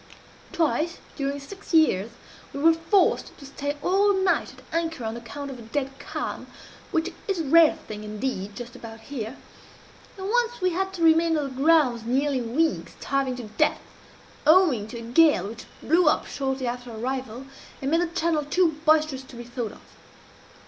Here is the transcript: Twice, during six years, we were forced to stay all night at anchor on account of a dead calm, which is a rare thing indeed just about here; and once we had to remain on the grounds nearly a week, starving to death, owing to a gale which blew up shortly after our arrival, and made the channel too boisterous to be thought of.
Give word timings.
Twice, 0.51 0.97
during 1.15 1.39
six 1.39 1.75
years, 1.75 2.09
we 2.53 2.59
were 2.59 2.73
forced 2.73 3.37
to 3.37 3.45
stay 3.45 3.77
all 3.83 4.15
night 4.15 4.51
at 4.51 4.63
anchor 4.75 5.03
on 5.05 5.15
account 5.15 5.51
of 5.51 5.59
a 5.59 5.61
dead 5.61 5.91
calm, 5.99 6.47
which 6.89 7.13
is 7.27 7.39
a 7.41 7.43
rare 7.43 7.75
thing 7.87 8.03
indeed 8.03 8.55
just 8.55 8.75
about 8.75 8.99
here; 9.01 9.37
and 10.17 10.27
once 10.27 10.59
we 10.59 10.71
had 10.71 10.91
to 10.93 11.03
remain 11.03 11.37
on 11.37 11.43
the 11.43 11.49
grounds 11.63 12.03
nearly 12.03 12.39
a 12.39 12.43
week, 12.43 12.93
starving 12.99 13.35
to 13.35 13.43
death, 13.43 13.81
owing 14.47 14.87
to 14.87 14.97
a 14.97 15.01
gale 15.03 15.47
which 15.49 15.65
blew 15.83 16.07
up 16.07 16.25
shortly 16.25 16.65
after 16.65 16.89
our 16.91 16.97
arrival, 16.97 17.45
and 17.79 17.91
made 17.91 18.01
the 18.01 18.07
channel 18.07 18.43
too 18.43 18.79
boisterous 18.83 19.21
to 19.21 19.35
be 19.35 19.43
thought 19.43 19.73
of. 19.73 19.81